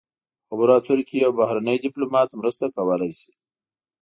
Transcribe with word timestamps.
په 0.47 0.53
خبرو 0.55 0.71
اترو 0.77 1.07
کې 1.07 1.15
یو 1.25 1.31
بهرنی 1.39 1.75
ډیپلومات 1.83 2.29
مرسته 2.39 2.65
کولی 2.75 3.11
شي 3.19 3.31